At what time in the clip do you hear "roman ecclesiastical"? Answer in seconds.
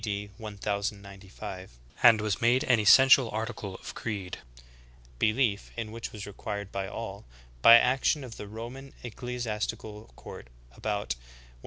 8.47-10.05